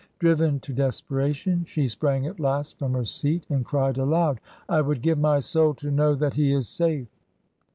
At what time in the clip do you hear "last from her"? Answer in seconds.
2.39-3.05